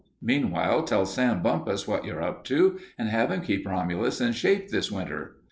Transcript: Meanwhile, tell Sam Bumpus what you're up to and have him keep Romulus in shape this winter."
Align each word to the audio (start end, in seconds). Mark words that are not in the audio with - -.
Meanwhile, 0.23 0.85
tell 0.85 1.05
Sam 1.05 1.43
Bumpus 1.43 1.87
what 1.87 2.05
you're 2.05 2.23
up 2.23 2.43
to 2.45 2.79
and 2.97 3.07
have 3.09 3.29
him 3.29 3.41
keep 3.41 3.67
Romulus 3.67 4.19
in 4.19 4.33
shape 4.33 4.69
this 4.69 4.91
winter." 4.91 5.35